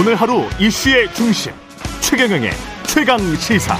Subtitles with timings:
[0.00, 1.52] 오늘 하루 이슈의 중심
[2.00, 2.52] 최경영의
[2.86, 3.76] 최강 시사.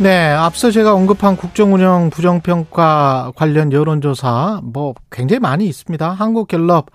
[0.00, 6.10] 네, 앞서 제가 언급한 국정운영 부정평가 관련 여론조사 뭐 굉장히 많이 있습니다.
[6.10, 6.86] 한국갤럽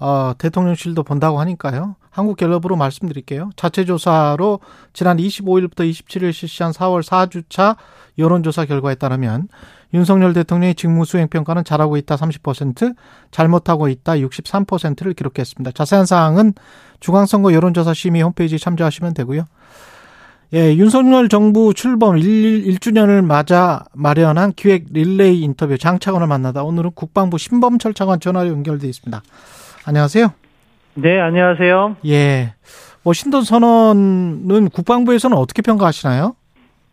[0.00, 1.94] 어, 대통령실도 본다고 하니까요.
[2.10, 3.50] 한국갤럽으로 말씀드릴게요.
[3.54, 4.58] 자체 조사로
[4.92, 7.76] 지난 25일부터 27일 실시한 4월 4주차
[8.18, 9.46] 여론조사 결과에 따르면
[9.94, 12.94] 윤석열 대통령의 직무 수행 평가는 잘하고 있다 30%,
[13.30, 15.72] 잘못하고 있다 63%를 기록했습니다.
[15.72, 16.54] 자세한 사항은
[17.00, 19.44] 중앙선거 여론조사 심의 홈페이지 참조하시면 되고요.
[20.54, 27.38] 예, 윤석열 정부 출범 1, 1주년을 맞아 마련한 기획 릴레이 인터뷰 장차관을 만나다 오늘은 국방부
[27.38, 29.22] 신범철 차관 전화로 연결돼 있습니다.
[29.86, 30.28] 안녕하세요.
[30.94, 31.96] 네, 안녕하세요.
[32.06, 32.54] 예.
[33.02, 36.36] 뭐 신도 선언은 국방부에서는 어떻게 평가하시나요?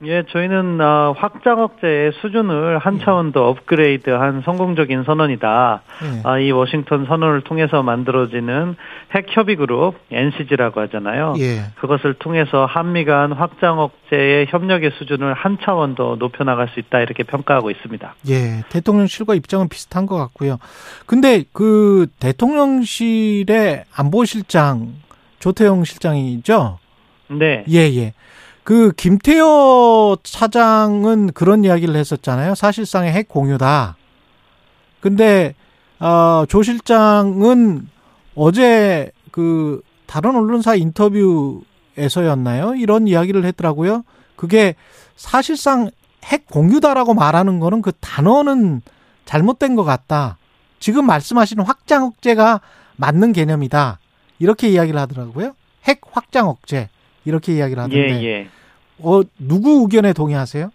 [0.05, 2.99] 예, 저희는 어, 확장 억제의 수준을 한 예.
[3.03, 5.81] 차원 더 업그레이드한 성공적인 선언이다.
[6.03, 6.21] 예.
[6.23, 8.77] 아, 이 워싱턴 선언을 통해서 만들어지는
[9.13, 11.33] 핵 협의 그룹 NCG라고 하잖아요.
[11.39, 11.63] 예.
[11.75, 17.01] 그것을 통해서 한미 간 확장 억제의 협력의 수준을 한 차원 더 높여 나갈 수 있다
[17.01, 18.15] 이렇게 평가하고 있습니다.
[18.29, 20.59] 예, 대통령실과 입장은 비슷한 것 같고요.
[21.07, 24.93] 근데 그 대통령실의 안보실장
[25.39, 26.79] 조태영 실장이죠?
[27.31, 27.63] 네.
[27.69, 28.13] 예, 예.
[28.69, 32.53] 그 김태호 차장은 그런 이야기를 했었잖아요.
[32.53, 33.97] 사실상의 핵 공유다.
[34.99, 35.55] 근데
[35.99, 37.89] 어, 조 실장은
[38.35, 42.75] 어제 그 다른 언론사 인터뷰에서였나요?
[42.75, 44.03] 이런 이야기를 했더라고요.
[44.35, 44.75] 그게
[45.15, 45.89] 사실상
[46.23, 48.83] 핵 공유다라고 말하는 거는 그 단어는
[49.25, 50.37] 잘못된 것 같다.
[50.79, 52.61] 지금 말씀하시는 확장 억제가
[52.97, 53.97] 맞는 개념이다.
[54.37, 55.55] 이렇게 이야기를 하더라고요.
[55.85, 56.89] 핵 확장 억제.
[57.25, 58.21] 이렇게 이야기를 하던데.
[58.21, 58.47] 예, 예.
[59.03, 60.71] 어, 누구 의견에 동의하세요?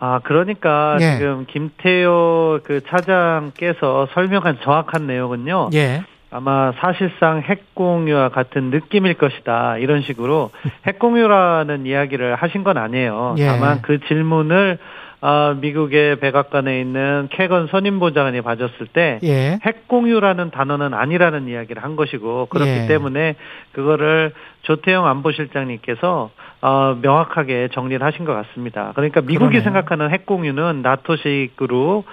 [0.00, 1.18] 아, 그러니까 예.
[1.18, 5.70] 지금 김태호 그 차장께서 설명한 정확한 내용은요.
[5.74, 6.02] 예.
[6.30, 9.78] 아마 사실상 핵공유와 같은 느낌일 것이다.
[9.78, 10.50] 이런 식으로
[10.86, 13.36] 핵공유라는 이야기를 하신 건 아니에요.
[13.38, 13.46] 예.
[13.46, 14.78] 다만 그 질문을
[15.24, 19.58] 어, 미국의 백악관에 있는 캐건 선임보좌관이 봐줬을 때 예.
[19.64, 22.86] 핵공유라는 단어는 아니라는 이야기를 한 것이고 그렇기 예.
[22.86, 23.34] 때문에
[23.72, 24.34] 그거를
[24.64, 26.30] 조태영 안보실장님께서
[26.60, 28.92] 어, 명확하게 정리를 하신 것 같습니다.
[28.94, 29.62] 그러니까 미국이 그러네요.
[29.62, 32.04] 생각하는 핵공유는 나토식으로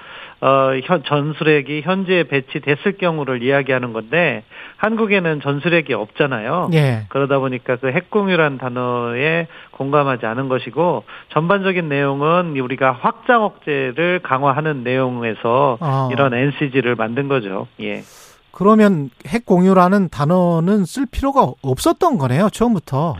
[0.41, 4.43] 어, 현, 전술핵이 현재 배치됐을 경우를 이야기하는 건데
[4.77, 6.69] 한국에는 전술핵이 없잖아요.
[6.73, 7.03] 예.
[7.09, 9.47] 그러다 보니까 그 핵공유란 단어에
[9.81, 11.03] 공감하지 않은 것이고
[11.33, 16.09] 전반적인 내용은 우리가 확장 억제를 강화하는 내용에서 어.
[16.11, 17.67] 이런 NCG를 만든 거죠.
[17.79, 18.03] 예.
[18.51, 23.15] 그러면 핵 공유라는 단어는 쓸 필요가 없었던 거네요, 처음부터.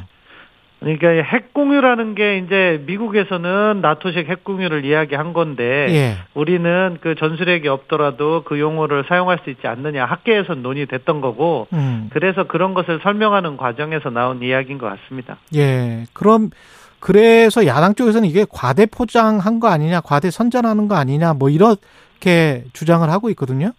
[0.82, 6.18] 그러니까 핵공유라는 게 이제 미국에서는 나토식 핵공유를 이야기한 건데 예.
[6.34, 12.10] 우리는 그 전술핵이 없더라도 그 용어를 사용할 수 있지 않느냐 학계에서 논의됐던 거고 음.
[12.12, 15.38] 그래서 그런 것을 설명하는 과정에서 나온 이야기인 것 같습니다.
[15.56, 16.06] 예.
[16.14, 16.50] 그럼
[17.00, 23.08] 그래서 야당 쪽에서는 이게 과대 포장한 거 아니냐, 과대 선전하는 거 아니냐, 뭐 이렇게 주장을
[23.08, 23.72] 하고 있거든요.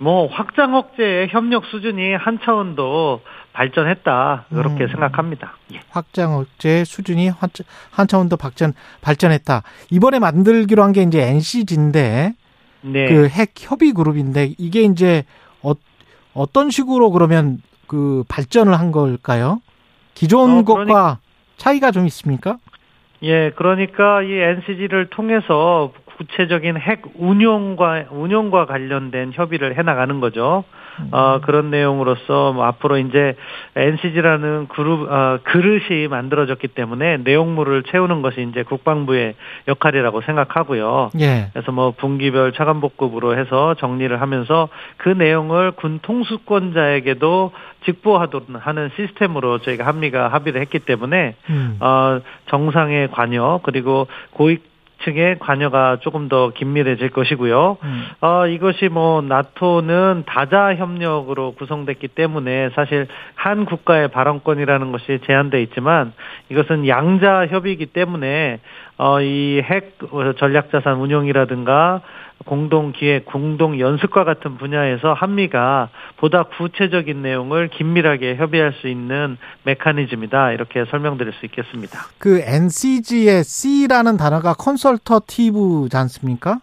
[0.00, 3.20] 뭐 확장 억제의 협력 수준이 한 차원 더
[3.52, 4.88] 발전했다 그렇게 음.
[4.88, 5.56] 생각합니다.
[5.74, 5.80] 예.
[5.90, 8.72] 확장 억제 수준이 한 차원 더 발전
[9.02, 9.62] 발전했다.
[9.90, 12.32] 이번에 만들기로 한 게 이제 NCG인데
[12.82, 13.06] 네.
[13.06, 15.24] 그핵 협의 그룹인데 이게 이제
[15.62, 15.72] 어,
[16.32, 19.60] 어떤 식으로 그러면 그 발전을 한 걸까요?
[20.14, 20.90] 기존 어, 그러니...
[20.90, 21.18] 것과
[21.58, 22.56] 차이가 좀 있습니까?
[23.22, 30.64] 예, 그러니까 이 NCG를 통해서 구체적인 핵 운용과 운용과 관련된 협의를 해 나가는 거죠.
[31.12, 33.34] 어, 그런 내용으로서 뭐 앞으로 이제
[33.74, 39.34] NCG라는 그룹 어, 그릇이 만들어졌기 때문에 내용물을 채우는 것이 이제 국방부의
[39.66, 41.10] 역할이라고 생각하고요.
[41.20, 41.48] 예.
[41.54, 47.52] 그래서 뭐 분기별 차관복급으로 해서 정리를 하면서 그 내용을 군 통수권자에게도
[47.86, 51.78] 직보하도록 하는 시스템으로 저희가 한미가 합의를 했기 때문에 음.
[51.80, 52.20] 어,
[52.50, 54.58] 정상의 관여 그리고 고위
[55.04, 57.78] 측의 관여가 조금 더 긴밀해질 것이고요.
[57.82, 58.06] 음.
[58.20, 66.12] 어, 이것이 뭐 나토는 다자 협력으로 구성됐기 때문에 사실 한 국가의 발언권이라는 것이 제한돼 있지만
[66.50, 68.60] 이것은 양자 협의이기 때문에
[68.98, 69.98] 어, 이 핵
[70.38, 72.02] 전략자산 운용이라든가
[72.46, 80.52] 공동 기획, 공동 연습과 같은 분야에서 한미가 보다 구체적인 내용을 긴밀하게 협의할 수 있는 메커니즘이다.
[80.52, 81.98] 이렇게 설명드릴 수 있겠습니다.
[82.18, 86.60] 그 NCG의 C라는 단어가 컨설터티브지 않습니까?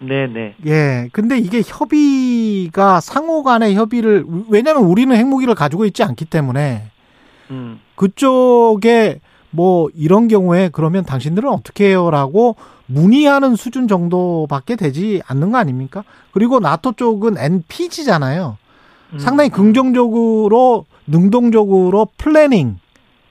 [0.00, 0.54] 네네.
[0.66, 1.08] 예.
[1.12, 6.84] 근데 이게 협의가 상호 간의 협의를, 왜냐면 우리는 핵무기를 가지고 있지 않기 때문에,
[7.50, 7.80] 음.
[7.96, 12.56] 그쪽에 뭐 이런 경우에 그러면 당신들은 어떻게 해요라고
[12.86, 16.04] 문의하는 수준 정도밖에 되지 않는 거 아닙니까?
[16.32, 18.56] 그리고 나토 쪽은 NPG잖아요.
[19.14, 19.18] 음.
[19.18, 22.78] 상당히 긍정적으로 능동적으로 planning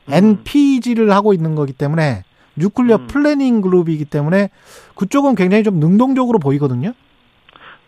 [0.08, 0.14] 음.
[0.14, 2.24] NPG를 하고 있는 거기 때문에
[2.56, 3.08] Nuclear 음.
[3.08, 4.50] Planning Group이기 때문에
[4.96, 6.94] 그쪽은 굉장히 좀 능동적으로 보이거든요.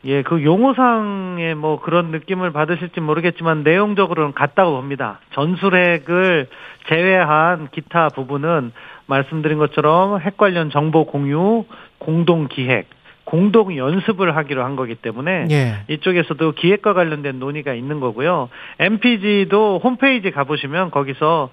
[0.06, 5.20] 예, 그 용어상의 뭐 그런 느낌을 받으실지 모르겠지만 내용적으로는 같다고 봅니다.
[5.34, 6.48] 전술핵을
[6.88, 8.72] 제외한 기타 부분은
[9.08, 11.66] 말씀드린 것처럼 핵 관련 정보 공유,
[11.98, 12.88] 공동 기획,
[13.30, 15.76] 공동 연습을 하기로 한 거기 때문에 예.
[15.88, 18.50] 이쪽에서도 기획과 관련된 논의가 있는 거고요.
[18.80, 21.52] NPG도 홈페이지 가보시면 거기서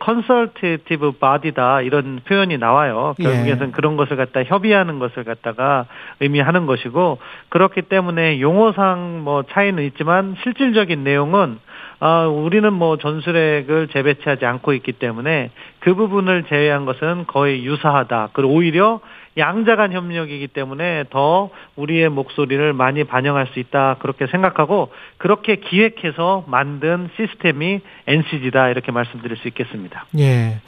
[0.00, 3.14] consultative body다 이런 표현이 나와요.
[3.20, 3.22] 예.
[3.24, 5.86] 결국에는 그런 것을 갖다 협의하는 것을 갖다가
[6.20, 7.18] 의미하는 것이고
[7.48, 11.58] 그렇기 때문에 용어상 뭐 차이는 있지만 실질적인 내용은
[12.00, 15.50] 아, 우리는 뭐 전술핵을 재배치하지 않고 있기 때문에
[15.80, 18.30] 그 부분을 제외한 것은 거의 유사하다.
[18.32, 19.00] 그리고 오히려
[19.36, 23.96] 양자 간 협력이기 때문에 더 우리의 목소리를 많이 반영할 수 있다.
[23.98, 28.68] 그렇게 생각하고 그렇게 기획해서 만든 시스템이 NCG다.
[28.68, 30.06] 이렇게 말씀드릴 수 있겠습니다.
[30.18, 30.60] 예.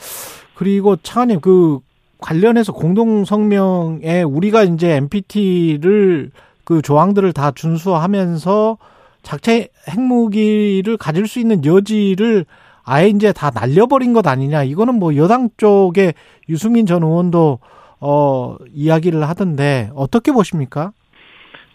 [0.55, 1.79] 그리고 차관님 그
[2.19, 6.31] 관련해서 공동 성명에 우리가 이제 NPT를
[6.65, 8.79] 그 조항들을 다 준수하면서
[9.27, 12.47] 작체 핵무기를 가질 수 있는 여지를
[12.85, 14.63] 아예 이제 다 날려버린 것 아니냐.
[14.63, 16.15] 이거는 뭐 여당 쪽에
[16.49, 17.59] 유승민 전 의원도
[17.99, 20.93] 어 이야기를 하던데 어떻게 보십니까?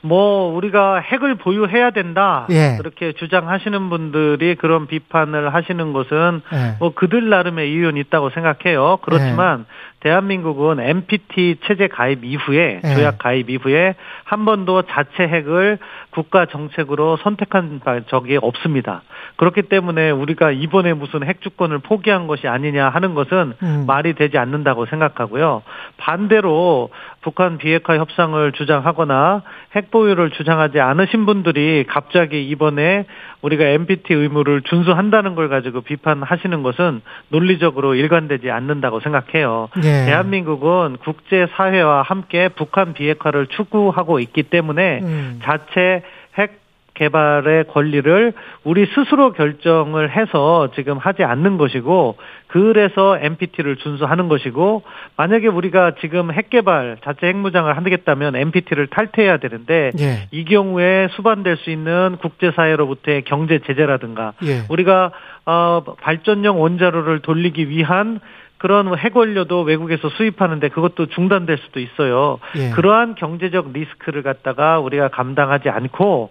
[0.01, 2.75] 뭐 우리가 핵을 보유해야 된다 예.
[2.77, 6.75] 그렇게 주장하시는 분들이 그런 비판을 하시는 것은 예.
[6.79, 8.99] 뭐 그들 나름의 이유는 있다고 생각해요.
[9.03, 9.65] 그렇지만
[10.01, 12.95] 대한민국은 NPT 체제 가입 이후에 예.
[12.95, 15.77] 조약 가입 이후에 한 번도 자체 핵을
[16.09, 19.03] 국가 정책으로 선택한 바 적이 없습니다.
[19.37, 23.83] 그렇기 때문에 우리가 이번에 무슨 핵 주권을 포기한 것이 아니냐 하는 것은 음.
[23.87, 25.61] 말이 되지 않는다고 생각하고요.
[25.97, 26.89] 반대로
[27.21, 29.43] 북한 비핵화 협상을 주장하거나
[29.75, 33.05] 핵 보유를 주장하지 않으신 분들이 갑자기 이번에
[33.41, 39.69] 우리가 NPT 의무를 준수한다는 걸 가지고 비판하시는 것은 논리적으로 일관되지 않는다고 생각해요.
[39.77, 40.05] 예.
[40.05, 45.39] 대한민국은 국제 사회와 함께 북한 비핵화를 추구하고 있기 때문에 음.
[45.43, 46.03] 자체
[46.37, 46.60] 핵
[47.01, 48.33] 개발의 권리를
[48.63, 52.15] 우리 스스로 결정을 해서 지금 하지 않는 것이고
[52.45, 54.83] 그래서 NPT를 준수하는 것이고
[55.17, 60.27] 만약에 우리가 지금 핵 개발 자체 핵무장을 하겠다면 NPT를 탈퇴해야 되는데 예.
[60.31, 64.65] 이 경우에 수반될 수 있는 국제사회로부터의 경제 제재라든가 예.
[64.69, 65.11] 우리가
[65.45, 68.19] 어 발전용 원자로를 돌리기 위한
[68.59, 72.37] 그런 핵원료도 외국에서 수입하는데 그것도 중단될 수도 있어요.
[72.57, 72.69] 예.
[72.69, 76.29] 그러한 경제적 리스크를 갖다가 우리가 감당하지 않고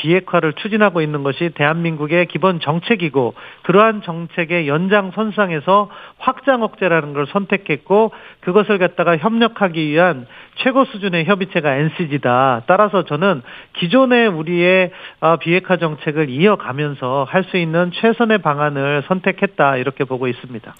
[0.00, 8.78] 비핵화를 추진하고 있는 것이 대한민국의 기본 정책이고 그러한 정책의 연장선상에서 확장 억제라는 걸 선택했고 그것을
[8.78, 10.26] 갖다가 협력하기 위한
[10.56, 12.62] 최고 수준의 협의체가 NCG다.
[12.66, 13.42] 따라서 저는
[13.74, 20.74] 기존의 우리의 어, 비핵화 정책을 이어가면서 할 수 있는 최선의 방안을 선택했다 이렇게 보고 있습니다.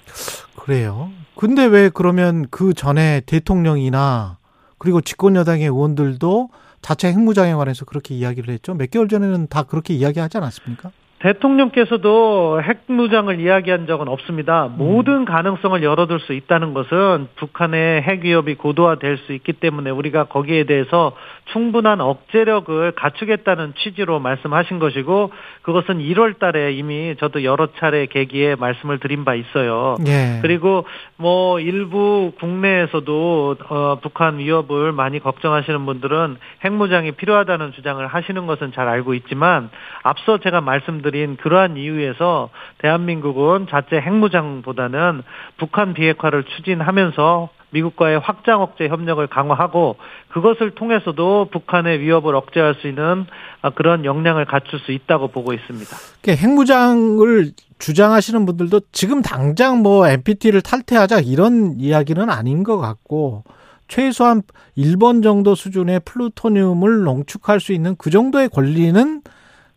[0.55, 1.09] 그래요.
[1.35, 4.37] 근데 왜 그러면 그 전에 대통령이나
[4.77, 6.49] 그리고 집권 여당의 의원들도
[6.81, 8.73] 자체 핵무장에 관해서 그렇게 이야기를 했죠.
[8.73, 10.91] 몇 개월 전에는 다 그렇게 이야기하지 않았습니까?
[11.21, 14.67] 대통령께서도 핵무장을 이야기한 적은 없습니다.
[14.75, 20.63] 모든 가능성을 열어둘 수 있다는 것은 북한의 핵 위협이 고도화될 수 있기 때문에 우리가 거기에
[20.63, 21.13] 대해서
[21.51, 25.31] 충분한 억제력을 갖추겠다는 취지로 말씀하신 것이고
[25.61, 29.95] 그것은 1월 달에 이미 저도 여러 차례 계기에 말씀을 드린 바 있어요.
[30.07, 30.39] 예.
[30.41, 30.85] 그리고
[31.17, 38.87] 뭐 일부 국내에서도 어, 북한 위협을 많이 걱정하시는 분들은 핵무장이 필요하다는 주장을 하시는 것은 잘
[38.87, 39.69] 알고 있지만
[40.03, 45.21] 앞서 제가 말씀드린 그러한 이유에서 대한민국은 자체 핵무장보다는
[45.57, 49.97] 북한 비핵화를 추진하면서 미국과의 확장 억제 협력을 강화하고
[50.29, 53.25] 그것을 통해서도 북한의 위협을 억제할 수 있는
[53.61, 55.89] 아, 그런 역량을 갖출 수 있다고 보고 있습니다.
[56.27, 63.43] 핵무장을 주장하시는 분들도 지금 당장 뭐 NPT를 탈퇴하자 이런 이야기는 아닌 것 같고
[63.87, 64.41] 최소한
[64.77, 69.21] 1번 정도 수준의 플루토늄을 농축할 수 있는 그 정도의 권리는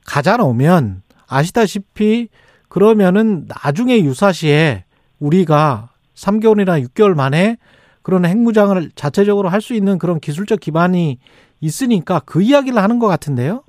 [0.07, 2.29] 가져 놓으면 아시다시피
[2.69, 4.85] 그러면은 나중에 유사시에
[5.19, 7.57] 우리가 3개월이나 6개월 만에
[8.05, 11.19] 그런 핵무장을 자체적으로 할 수 있는 그런 기술적 기반이
[11.61, 13.63] 있으니까 그 이야기를 하는 것 같은데요.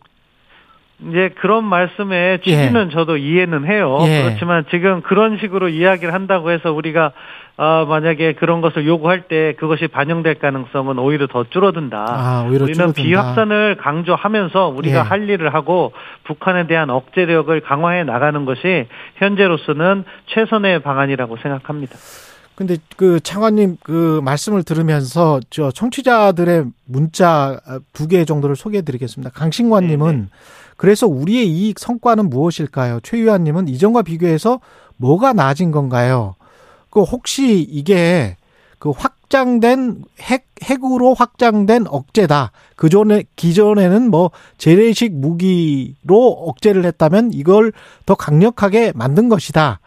[1.10, 4.00] 이제 그런 말씀에 취지는 저도 이해는 해요.
[4.08, 4.24] 예.
[4.24, 7.12] 그렇지만 지금 그런 식으로 이야기를 한다고 해서 우리가
[7.58, 12.06] 어, 만약에 그런 것을 요구할 때 그것이 반영될 가능성은 오히려 더 줄어든다.
[12.08, 13.02] 아, 오히려 우리는 줄어든다.
[13.02, 15.02] 비확산을 강조하면서 우리가 예.
[15.02, 15.94] 할 일을 하고
[16.26, 21.96] 북한에 대한 억제력을 강화해 나가는 것이 현재로서는 최선의 방안이라고 생각합니다.
[22.56, 27.60] 근데 그 창관님 그 말씀을 들으면서 저 청취자들의 문자
[27.94, 29.32] 두 개 정도를 소개해 드리겠습니다.
[29.32, 30.30] 강신관님은
[30.78, 33.00] 그래서 우리의 이익 성과는 무엇일까요?
[33.04, 34.60] 최 의원님은 이전과 비교해서
[34.98, 36.36] 뭐가 나아진 건가요?
[36.90, 38.38] 그 혹시 이게
[38.80, 42.52] 그 확장된 핵 핵으로 확장된 억제다.
[42.76, 46.16] 그 전에 기존에는 뭐 재래식 무기로
[46.48, 47.74] 억제를 했다면 이걸
[48.06, 49.80] 더 강력하게 만든 것이다.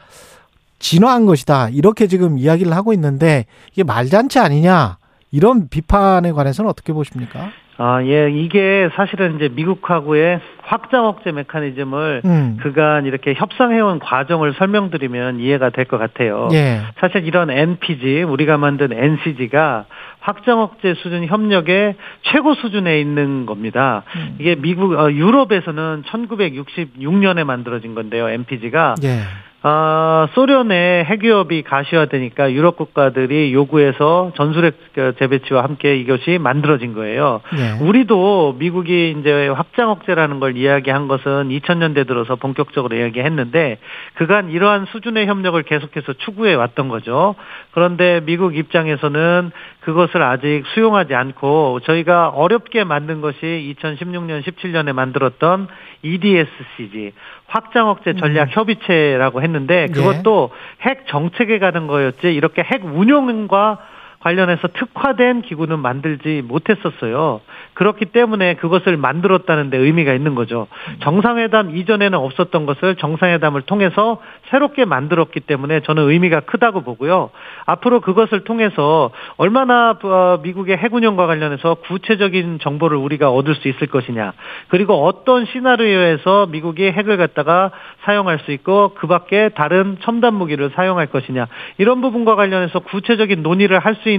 [0.78, 1.68] 진화한 것이다.
[1.70, 4.99] 이렇게 지금 이야기를 하고 있는데 이게 말잔치 아니냐.
[5.30, 7.50] 이런 비판에 관해서는 어떻게 보십니까?
[7.80, 12.56] 아, 예, 이게 사실은 이제 미국하고의 확장 억제 메커니즘을 음.
[12.61, 16.49] 그간 이렇게 협상해온 과정을 설명드리면 이해가 될 것 같아요.
[16.52, 16.80] 예.
[16.99, 19.85] 사실 이런 NPG, 우리가 만든 NCG가
[20.18, 24.02] 확장 억제 수준 협력의 최고 수준에 있는 겁니다.
[24.16, 24.37] 음.
[24.40, 28.97] 이게 미국, 어, 유럽에서는 1966년에 만들어진 건데요, NPG가.
[29.04, 29.20] 예.
[29.60, 37.40] 아, 소련의 핵위협이 가시화되니까 유럽 국가들이 요구해서 전술핵 그 재배치와 함께 이것이 만들어진 거예요.
[37.56, 37.84] 네.
[37.84, 43.78] 우리도 미국이 이제 확장 억제라는 걸 이야기한 것은 2000년대 들어서 본격적으로 이야기했는데
[44.14, 47.34] 그간 이러한 수준의 협력을 계속해서 추구해 왔던 거죠.
[47.72, 49.50] 그런데 미국 입장에서는
[49.88, 55.66] 그것을 아직 수용하지 않고 저희가 어렵게 만든 것이 2016년 17년에 만들었던
[56.02, 57.12] EDSCG
[57.47, 58.50] 확장 억제 전략 음.
[58.50, 59.92] 협의체라고 했는데 네.
[59.92, 60.90] 그것도 네.
[60.90, 63.78] 핵 정책에 가는 거였지 이렇게 핵 운용과
[64.28, 67.40] 관련해서 특화된 기구는 만들지 못했었어요.
[67.75, 70.66] 그렇기 때문에 그것을 만들었다는 데 의미가 있는 거죠.
[71.00, 74.20] 정상회담 이전에는 없었던 것을 정상회담을 통해서
[74.50, 77.30] 새롭게 만들었기 때문에 저는 의미가 크다고 보고요.
[77.64, 84.32] 앞으로 그것을 통해서 얼마나 어, 미국의 해군용과 관련해서 구체적인 정보를 우리가 얻을 수 있을 것이냐.
[84.68, 87.70] 그리고 어떤 시나리오에서 미국이 핵을 갖다가
[88.02, 91.47] 사용할 수 있고 그 밖에 다른 첨단 무기를 사용할 것이냐.
[91.78, 94.17] 이런 부분과 관련해서 구체적인 논의를 할 수 있는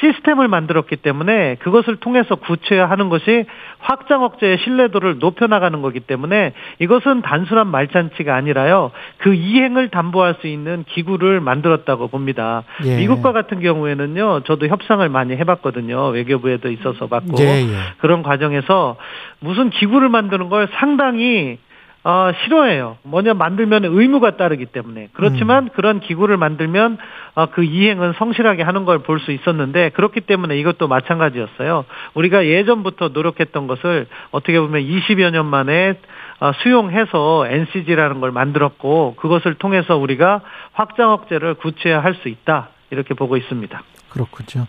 [0.00, 3.44] 시스템을 만들었기 때문에 그것을 통해서 구체화하는 것이
[3.78, 8.90] 확장 억제의 신뢰도를 높여나가는 거기 때문에 이것은 단순한 말잔치가 아니라요.
[9.18, 12.64] 그 이행을 담보할 수 있는 기구를 만들었다고 봅니다.
[12.84, 12.96] 예.
[12.96, 14.40] 미국과 같은 경우에는요.
[14.44, 16.08] 저도 협상을 많이 해봤거든요.
[16.08, 17.76] 외교부에도 있어서 봤고 예, 예.
[17.98, 18.96] 그런 과정에서
[19.40, 21.58] 무슨 기구를 만드는 걸 상당히
[22.06, 22.98] 어, 싫어해요.
[23.02, 25.08] 뭐냐 만들면 의무가 따르기 때문에.
[25.14, 25.68] 그렇지만 음.
[25.74, 26.98] 그런 기구를 만들면
[27.34, 31.84] 어, 그 이행은 성실하게 하는 걸 볼 수 있었는데 그렇기 때문에 이것도 마찬가지였어요.
[32.12, 35.94] 우리가 예전부터 노력했던 것을 어떻게 보면 20여 년 만에
[36.40, 40.42] 어, 수용해서 NCG라는 걸 만들었고 그것을 통해서 우리가
[40.72, 42.68] 확장 억제를 구체화할 수 있다.
[42.90, 43.82] 이렇게 보고 있습니다.
[44.10, 44.66] 그렇군요.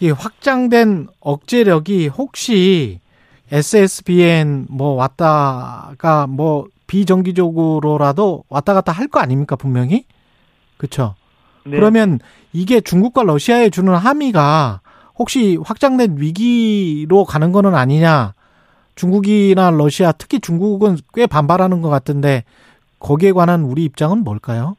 [0.00, 3.00] 이 확장된 억제력이 혹시
[3.50, 10.04] SSBN 뭐 왔다가 뭐 비정기적으로라도 왔다 갔다 할 거 아닙니까 분명히
[10.76, 11.14] 그렇죠.
[11.64, 11.72] 네.
[11.76, 12.18] 그러면
[12.52, 14.80] 이게 중국과 러시아에 주는 함의가
[15.18, 18.34] 혹시 확장된 위기로 가는 거는 아니냐?
[18.94, 22.44] 중국이나 러시아 특히 중국은 꽤 반발하는 것 같은데
[23.00, 24.76] 거기에 관한 우리 입장은 뭘까요?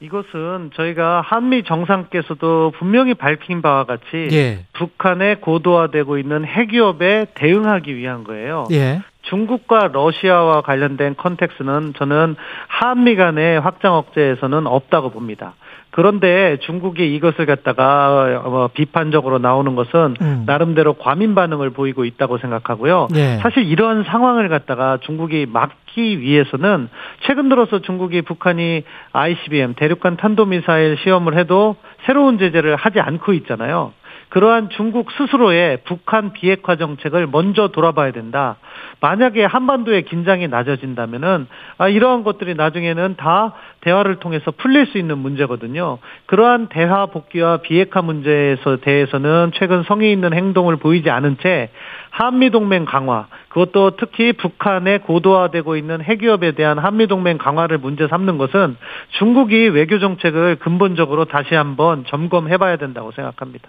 [0.00, 4.64] 이것은 저희가 한미 정상께서도 분명히 밝힌 바와 같이 예.
[4.72, 8.66] 북한에 고도화되고 있는 핵위협에 대응하기 위한 거예요.
[8.72, 9.02] 예.
[9.22, 12.36] 중국과 러시아와 관련된 컨텍스는 저는
[12.68, 15.54] 한미 간의 확장 억제에서는 없다고 봅니다.
[15.90, 20.44] 그런데 중국이 이것을 갖다가 어, 비판적으로 나오는 것은 음.
[20.46, 23.08] 나름대로 과민 반응을 보이고 있다고 생각하고요.
[23.10, 23.38] 네.
[23.38, 26.88] 사실 이러한 상황을 갖다가 중국이 막기 위해서는
[27.26, 33.92] 최근 들어서 중국이 북한이 ICBM 대륙간 탄도미사일 시험을 해도 새로운 제재를 하지 않고 있잖아요.
[34.30, 38.56] 그러한 중국 스스로의 북한 비핵화 정책을 먼저 돌아봐야 된다.
[39.00, 45.98] 만약에 한반도의 긴장이 낮아진다면은 아, 이러한 것들이 나중에는 다 대화를 통해서 풀릴 수 있는 문제거든요.
[46.26, 51.70] 그러한 대화 복귀와 비핵화 문제에서 대해서는 최근 성의 있는 행동을 보이지 않은 채
[52.10, 58.38] 한미 동맹 강화, 그것도 특히 북한의 고도화되고 있는 핵위협에 대한 한미 동맹 강화를 문제 삼는
[58.38, 58.76] 것은
[59.18, 63.68] 중국이 외교 정책을 근본적으로 다시 한번 점검해 봐야 된다고 생각합니다.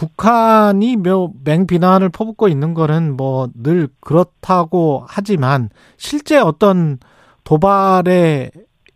[0.00, 6.98] 북한이 뭐 맹비난을 퍼붓고 있는 거는 뭐 늘 그렇다고 하지만 실제 어떤
[7.44, 8.50] 도발의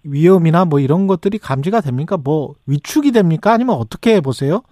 [0.04, 2.16] 위험이나 뭐 이런 것들이 감지가 됩니까?
[2.16, 3.52] 뭐 위축이 됩니까?
[3.52, 4.62] 아니면 어떻게 보세요?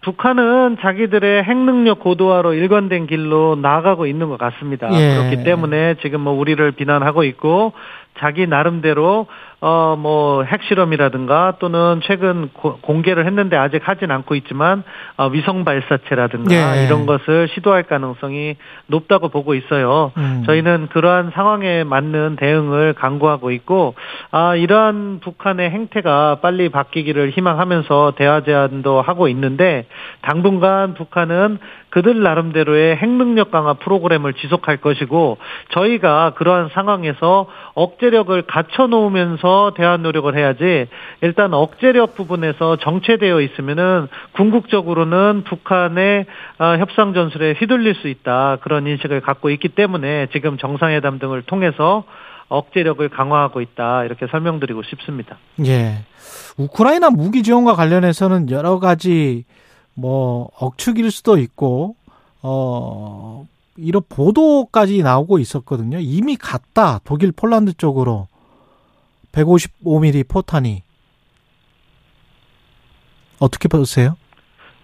[0.00, 4.88] 북한은 자기들의 핵 능력 고도화로 일관된 길로 나아가고 있는 것 같습니다.
[4.92, 5.16] 예.
[5.16, 7.72] 그렇기 때문에 지금 뭐 우리를 비난하고 있고
[8.18, 9.26] 자기 나름대로
[9.66, 14.82] 어, 뭐, 핵실험이라든가 또는 최근 고, 공개를 했는데 아직 하진 않고 있지만,
[15.16, 16.84] 어, 위성 발사체라든가 예.
[16.84, 18.56] 이런 것을 시도할 가능성이
[18.88, 20.12] 높다고 보고 있어요.
[20.18, 20.42] 음.
[20.44, 23.94] 저희는 그러한 상황에 맞는 대응을 강구하고 있고,
[24.32, 29.86] 아, 이러한 북한의 행태가 빨리 바뀌기를 희망하면서 대화 제안도 하고 있는데,
[30.20, 31.56] 당분간 북한은
[31.88, 35.38] 그들 나름대로의 핵능력 강화 프로그램을 지속할 것이고,
[35.70, 40.88] 저희가 그러한 상황에서 억제 력을 갖춰 놓으면서 대화 노력을 해야지
[41.20, 46.26] 일단 억제력 부분에서 정체되어 있으면은 궁극적으로는 북한의
[46.58, 52.04] 어, 협상 전술에 휘둘릴 수 있다 그런 인식을 갖고 있기 때문에 지금 정상회담 등을 통해서
[52.48, 55.36] 억제력을 강화하고 있다 이렇게 설명드리고 싶습니다.
[55.64, 56.04] 예.
[56.56, 59.44] 우크라이나 무기 지원과 관련해서는 여러 가지
[59.94, 61.96] 뭐 억측일 수도 있고
[62.42, 63.46] 어
[63.76, 65.98] 이런 보도까지 나오고 있었거든요.
[66.00, 68.28] 이미 갔다 독일 폴란드 쪽으로
[69.32, 70.82] 155mm 포탄이
[73.40, 74.16] 어떻게 보세요?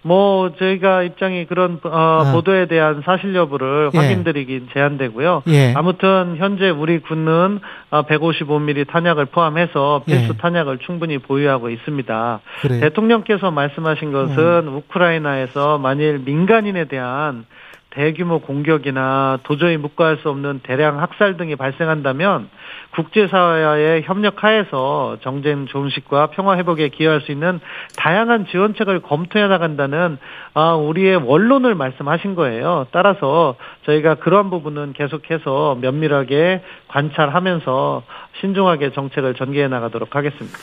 [0.03, 2.31] 뭐 저희가 입장이 그런 어, 아.
[2.33, 3.97] 보도에 대한 사실 여부를 예.
[3.97, 5.43] 확인드리긴 제한되고요.
[5.47, 5.73] 예.
[5.75, 7.59] 아무튼 현재 우리 군은
[7.91, 10.37] 155mm 탄약을 포함해서 필수 예.
[10.37, 12.39] 탄약을 충분히 보유하고 있습니다.
[12.61, 12.79] 그래.
[12.79, 17.45] 대통령께서 말씀하신 것은 우크라이나에서 만일 민간인에 대한
[17.91, 22.49] 대규모 공격이나 도저히 묵과할 수 없는 대량 학살 등이 발생한다면
[22.95, 27.59] 국제사회와의 협력하에서 정쟁 종식과 평화 회복에 기여할 수 있는
[27.97, 30.17] 다양한 지원책을 검토해 나간다는
[30.53, 32.87] 아, 우리의 원론을 말씀하신 거예요.
[32.91, 33.55] 따라서
[33.85, 38.03] 저희가 그러한 부분은 계속해서 면밀하게 관찰하면서
[38.39, 40.57] 신중하게 정책을 전개해 나가도록 하겠습니다.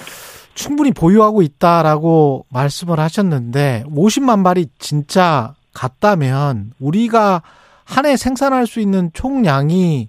[0.55, 7.43] 충분히 보유하고 있다라고 말씀을 하셨는데 50만 발이 진짜 갔다면 우리가
[7.85, 10.09] 한 해 생산할 수 있는 총량이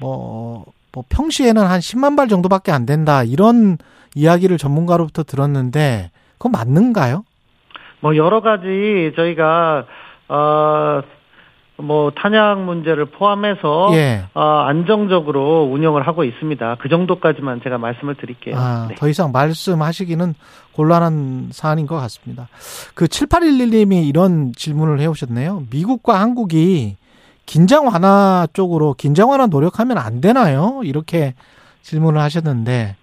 [0.00, 3.76] 뭐, 뭐 평시에는 한 10만 발 정도밖에 안 된다 이런
[4.14, 7.24] 이야기를 전문가로부터 들었는데 그건 맞는가요?
[8.00, 9.84] 뭐 여러 가지 저희가
[10.28, 11.02] 어
[11.80, 14.24] 뭐 탄약 문제를 포함해서 예.
[14.34, 16.76] 어, 안정적으로 운영을 하고 있습니다.
[16.80, 18.56] 그 정도까지만 제가 말씀을 드릴게요.
[18.56, 18.96] 아, 네.
[18.96, 20.34] 더 이상 말씀하시기는
[20.72, 22.48] 곤란한 사안인 것 같습니다.
[22.94, 25.64] 그 7811님이 이런 질문을 해오셨네요.
[25.70, 26.96] 미국과 한국이
[27.46, 30.80] 긴장 완화 쪽으로 긴장 완화 노력하면 안 되나요?
[30.84, 31.34] 이렇게
[31.82, 32.96] 질문을 하셨는데,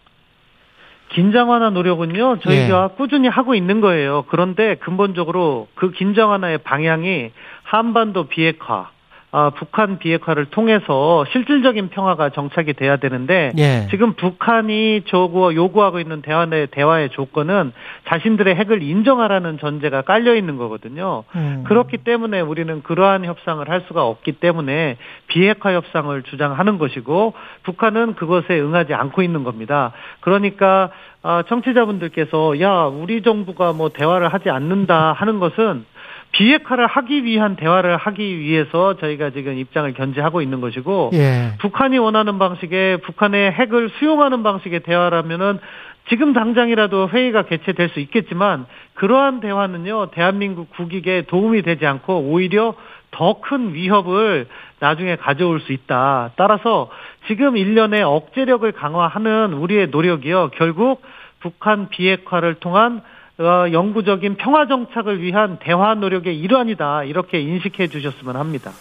[1.09, 2.95] 긴장 완화 노력은요, 저희가 예.
[2.97, 4.25] 꾸준히 하고 있는 거예요.
[4.27, 7.31] 그런데 근본적으로 그 긴장 완화의 방향이
[7.75, 8.89] 한반도 비핵화,
[9.37, 13.85] 아, 북한 비핵화를 통해서 실질적인 평화가 정착이 돼야 되는데 예.
[13.89, 17.73] 지금 북한이 저거 요구하고 있는 대화의 대화의 조건은
[18.07, 21.25] 자신들의 핵을 인정하라는 전제가 깔려 있는 거거든요.
[21.35, 21.65] 음.
[21.67, 24.95] 그렇기 때문에 우리는 그러한 협상을 할 수가 없기 때문에
[25.27, 27.33] 비핵화 협상을 주장하는 것이고
[27.63, 29.91] 북한은 그것에 응하지 않고 있는 겁니다.
[30.21, 30.91] 그러니까
[31.23, 35.83] 아, 청취자분들께서 야 우리 정부가 뭐 대화를 하지 않는다 하는 것은
[36.35, 41.53] 비핵화를 하기 위한 대화를 하기 위해서 저희가 지금 입장을 견지하고 있는 것이고 예.
[41.59, 45.59] 북한이 원하는 방식의 북한의 핵을 수용하는 방식의 대화라면은
[46.09, 52.75] 지금 당장이라도 회의가 개최될 수 있겠지만 그러한 대화는요 대한민국 국익에 도움이 되지 않고 오히려
[53.11, 54.47] 더 큰 위협을
[54.79, 56.31] 나중에 가져올 수 있다.
[56.35, 56.89] 따라서
[57.27, 61.01] 지금 일련의 억제력을 강화하는 우리의 노력이요 결국
[61.39, 63.01] 북한 비핵화를 통한
[63.37, 67.03] 어, 영구적인 평화 정착을 위한 대화 노력의 일환이다.
[67.03, 68.71] 이렇게 인식해 주셨으면 합니다.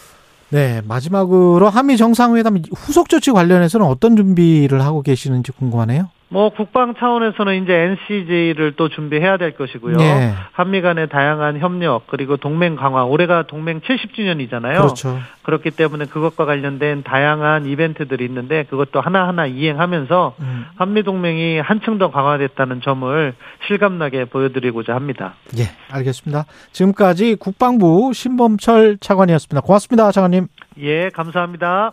[0.50, 6.08] 네, 마지막으로 한미 정상회담 후속 조치 관련해서는 어떤 준비를 하고 계시는지 궁금하네요.
[6.28, 9.96] 뭐 국방 차원에서는 이제 NCJ를 또 준비해야 될 것이고요.
[9.96, 10.34] 네.
[10.52, 14.76] 한미 간의 다양한 협력 그리고 동맹 강화 올해가 동맹 70주년이잖아요.
[14.76, 15.18] 그렇죠.
[15.42, 20.66] 그렇기 때문에 그것과 관련된 다양한 이벤트들이 있는데 그것도 하나하나 이행하면서 음.
[20.76, 23.34] 한미 동맹이 한층 더 강화됐다는 점을
[23.68, 25.34] 실감나게 보여드리고자 합니다.
[25.58, 26.46] 예, 알겠습니다.
[26.72, 29.60] 지금까지 국방부 신범철 차관이었습니다.
[29.60, 30.48] 고맙습니다, 차관님.
[30.80, 31.92] 예, 감사합니다.